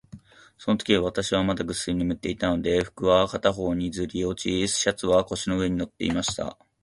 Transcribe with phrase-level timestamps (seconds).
[0.57, 6.57] そのとき、私はまだぐっすり眠っていたので、服は片方にずり落ち、シャツは腰の上に載っていました。